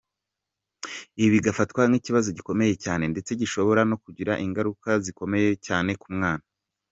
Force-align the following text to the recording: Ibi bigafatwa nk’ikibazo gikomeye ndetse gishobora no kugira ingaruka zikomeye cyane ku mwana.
Ibi 1.19 1.27
bigafatwa 1.35 1.81
nk’ikibazo 1.89 2.29
gikomeye 2.37 2.71
ndetse 3.13 3.31
gishobora 3.41 3.81
no 3.89 3.95
kugira 4.03 4.33
ingaruka 4.45 4.89
zikomeye 5.05 5.49
cyane 5.67 5.91
ku 6.03 6.07
mwana. 6.15 6.45